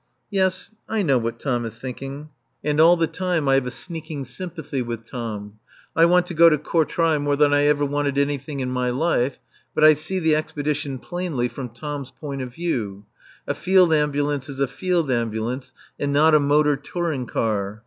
[0.31, 2.29] Yes, I know what Tom is thinking.
[2.63, 5.59] And all the time I have a sneaking sympathy with Tom.
[5.95, 9.37] I want to go to Courtrai more than I ever wanted anything in my life,
[9.75, 13.05] but I see the expedition plainly from Tom's point of view.
[13.45, 17.79] A field ambulance is a field ambulance and not a motor touring car.